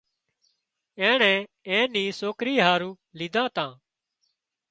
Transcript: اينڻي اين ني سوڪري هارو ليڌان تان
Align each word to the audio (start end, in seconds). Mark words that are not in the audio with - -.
اينڻي 0.99 1.35
اين 1.67 1.85
ني 1.93 2.03
سوڪري 2.19 2.55
هارو 2.65 2.91
ليڌان 3.19 3.47
تان 3.55 3.71